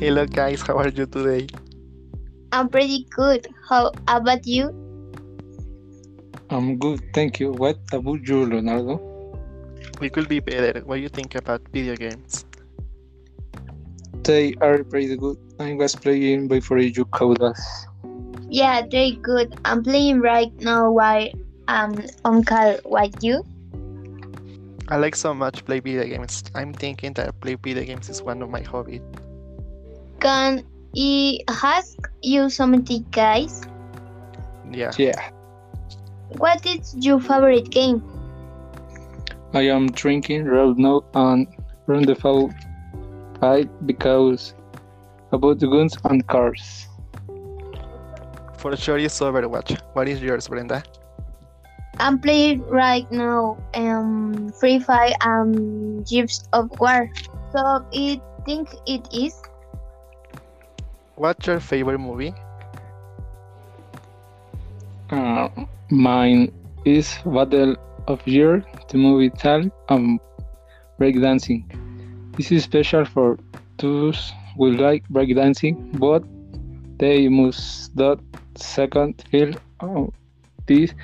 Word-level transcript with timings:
Hello 0.00 0.24
guys, 0.24 0.62
how 0.62 0.78
are 0.78 0.88
you 0.88 1.04
today? 1.04 1.46
I'm 2.52 2.70
pretty 2.70 3.04
good. 3.10 3.46
How 3.68 3.92
about 4.08 4.46
you? 4.46 4.72
I'm 6.48 6.78
good, 6.78 7.04
thank 7.12 7.38
you. 7.38 7.52
What 7.52 7.76
about 7.92 8.26
you, 8.26 8.46
Leonardo? 8.46 8.96
We 10.00 10.08
could 10.08 10.26
be 10.26 10.40
better. 10.40 10.80
What 10.86 10.96
do 10.96 11.02
you 11.02 11.10
think 11.10 11.34
about 11.34 11.60
video 11.68 11.96
games? 11.96 12.46
They 14.24 14.54
are 14.62 14.82
pretty 14.84 15.18
good. 15.18 15.36
I 15.60 15.74
was 15.74 15.94
playing 15.94 16.48
before 16.48 16.78
you 16.78 17.04
called 17.04 17.42
us. 17.42 17.60
Yeah, 18.48 18.80
very 18.90 19.20
good. 19.20 19.60
I'm 19.66 19.84
playing 19.84 20.22
right 20.22 20.50
now 20.60 20.90
while 20.92 21.28
I'm 21.68 21.92
on 22.24 22.42
call. 22.44 22.80
What 22.84 23.22
you? 23.22 23.44
I 24.88 24.96
like 24.96 25.14
so 25.14 25.34
much 25.34 25.62
play 25.66 25.80
video 25.80 26.04
games. 26.04 26.42
I'm 26.54 26.72
thinking 26.72 27.12
that 27.20 27.38
play 27.42 27.56
video 27.56 27.84
games 27.84 28.08
is 28.08 28.22
one 28.22 28.40
of 28.40 28.48
my 28.48 28.62
hobbies. 28.62 29.02
Can 30.20 30.64
I 30.96 31.38
ask 31.48 31.98
you 32.22 32.48
something, 32.50 33.04
guys? 33.10 33.62
Yeah. 34.70 34.92
Yeah, 34.98 35.30
What 36.38 36.64
is 36.66 36.94
your 36.98 37.20
favorite 37.20 37.70
game? 37.70 38.02
I 39.52 39.62
am 39.68 39.90
drinking 39.92 40.44
right 40.46 40.76
now 40.76 41.02
and 41.14 41.46
run 41.86 42.04
the 42.04 42.14
fall 42.14 42.50
fight 43.40 43.68
because 43.86 44.54
about 45.32 45.58
the 45.58 45.66
guns 45.68 45.96
and 46.04 46.26
cars. 46.26 46.86
For 48.58 48.76
sure 48.76 48.98
is 48.98 49.12
Overwatch. 49.20 49.80
What 49.94 50.08
is 50.08 50.22
yours, 50.22 50.48
Brenda? 50.48 50.82
I'm 51.98 52.18
playing 52.20 52.62
right 52.68 53.10
now 53.10 53.58
um 53.74 54.50
Free 54.60 54.78
Fire 54.80 55.14
and 55.22 56.06
Gears 56.06 56.44
of 56.52 56.70
War. 56.80 57.08
So 57.52 57.60
I 57.92 58.20
think 58.46 58.68
it 58.86 59.08
is. 59.12 59.34
What's 61.20 61.46
your 61.46 61.60
favorite 61.60 61.98
movie? 61.98 62.32
Uh, 65.10 65.50
mine 65.90 66.50
is 66.86 67.12
Battle 67.26 67.76
of 68.08 68.26
Year, 68.26 68.64
the 68.88 68.96
movie 68.96 69.28
tale 69.28 69.68
and 69.90 70.18
breakdancing. 70.98 71.68
This 72.38 72.50
is 72.50 72.64
special 72.64 73.04
for 73.04 73.38
those 73.76 74.32
who 74.56 74.70
like 74.70 75.04
breakdancing, 75.12 75.76
but 76.00 76.24
they 76.96 77.28
must 77.28 77.94
not 77.94 78.18
second 78.56 79.22
feel 79.30 79.52
of 79.80 80.14
this 80.66 80.94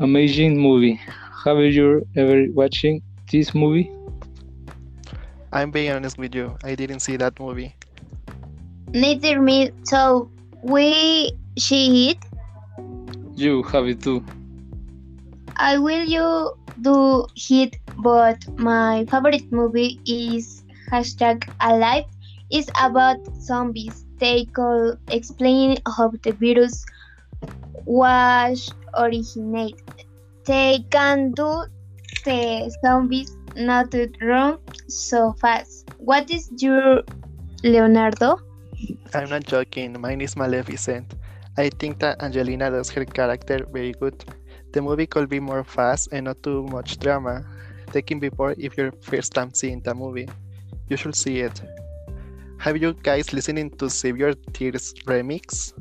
amazing 0.00 0.58
movie. 0.58 0.98
Have 1.44 1.58
you 1.58 2.04
ever 2.16 2.46
watching 2.50 3.00
this 3.30 3.54
movie? 3.54 3.92
I'm 5.52 5.70
being 5.70 5.92
honest 5.92 6.18
with 6.18 6.34
you. 6.34 6.58
I 6.64 6.74
didn't 6.74 6.98
see 6.98 7.16
that 7.18 7.38
movie. 7.38 7.76
Neither 8.94 9.40
me. 9.40 9.72
So 9.82 10.30
we 10.62 11.32
she 11.58 12.10
it. 12.10 12.18
You 13.34 13.62
have 13.64 13.88
it 13.88 14.00
too. 14.00 14.24
I 15.56 15.78
will 15.78 16.04
you 16.04 16.54
do 16.80 17.26
hit, 17.36 17.76
but 18.02 18.38
my 18.56 19.04
favorite 19.10 19.50
movie 19.50 19.98
is 20.06 20.62
hashtag 20.92 21.42
alive. 21.60 22.04
It's 22.50 22.70
about 22.80 23.18
zombies. 23.40 24.06
They 24.18 24.44
call 24.44 24.94
explain 25.10 25.78
how 25.96 26.12
the 26.22 26.30
virus 26.30 26.84
was 27.86 28.72
originate. 28.96 29.82
They 30.46 30.86
can 30.90 31.32
do 31.32 31.64
the 32.24 32.70
zombies 32.84 33.36
not 33.56 33.90
to 33.90 34.08
run 34.22 34.58
so 34.86 35.32
fast. 35.40 35.90
What 35.98 36.30
is 36.30 36.50
your 36.58 37.02
Leonardo? 37.64 38.38
I'm 39.14 39.30
not 39.30 39.44
joking. 39.44 40.00
Mine 40.00 40.20
is 40.22 40.36
Maleficent. 40.36 41.14
I 41.56 41.70
think 41.70 42.00
that 42.00 42.20
Angelina 42.20 42.68
does 42.68 42.90
her 42.90 43.04
character 43.04 43.64
very 43.72 43.92
good. 43.92 44.24
The 44.72 44.82
movie 44.82 45.06
could 45.06 45.28
be 45.28 45.38
more 45.38 45.62
fast 45.62 46.08
and 46.10 46.24
not 46.24 46.42
too 46.42 46.64
much 46.64 46.98
drama. 46.98 47.46
Taking 47.92 48.18
before 48.18 48.56
if 48.58 48.76
your 48.76 48.90
first 49.02 49.32
time 49.32 49.54
seeing 49.54 49.80
the 49.82 49.94
movie. 49.94 50.28
You 50.88 50.96
should 50.96 51.14
see 51.14 51.40
it. 51.40 51.62
Have 52.58 52.76
you 52.82 52.92
guys 53.04 53.32
listening 53.32 53.70
to 53.78 53.88
Save 53.88 54.16
Your 54.16 54.34
Tears 54.52 54.92
remix? 55.06 55.72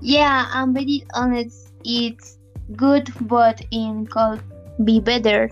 Yeah, 0.00 0.46
I'm 0.50 0.74
very 0.74 1.04
honest. 1.14 1.72
It's 1.84 2.38
good, 2.74 3.08
but 3.20 3.62
in 3.70 4.06
could 4.06 4.42
be 4.82 4.98
better. 4.98 5.48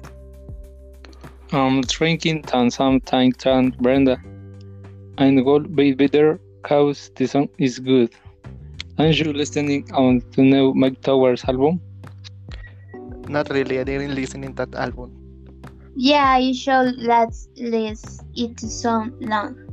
I'm 1.52 1.82
drinking 1.82 2.46
and 2.52 2.72
sometimes 2.72 3.36
than 3.44 3.70
Brenda. 3.78 4.18
And 5.18 5.44
will 5.44 5.60
be 5.60 5.92
better 5.92 6.40
cause 6.62 7.10
the 7.16 7.26
song 7.26 7.48
is 7.58 7.78
good. 7.78 8.12
Aren't 8.98 9.18
you 9.18 9.32
listening 9.32 9.90
on 9.92 10.22
the 10.36 10.42
new 10.42 10.74
Myke 10.74 11.00
Towers 11.00 11.44
album? 11.44 11.80
Not 13.28 13.48
really. 13.50 13.78
I 13.78 13.84
didn't 13.84 14.14
listen 14.14 14.44
in 14.44 14.54
that 14.56 14.74
album. 14.74 15.16
Yeah, 15.96 16.38
you 16.38 16.54
should 16.54 16.96
let's 16.98 17.48
list 17.56 18.22
it 18.34 18.60
so 18.60 19.08
long. 19.20 19.69